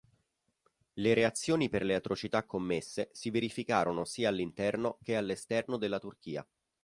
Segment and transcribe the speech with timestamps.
[0.93, 6.43] Le reazioni per le atrocità commesse si verificarono sia all'interno che all'esterno della Turchia.